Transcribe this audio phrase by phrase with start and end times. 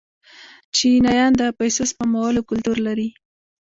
[0.75, 3.09] چینایان د پیسو سپمولو کلتور لري.